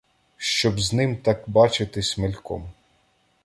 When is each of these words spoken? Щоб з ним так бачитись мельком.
Щоб 0.37 0.79
з 0.79 0.93
ним 0.93 1.17
так 1.17 1.43
бачитись 1.47 2.17
мельком. 2.17 2.69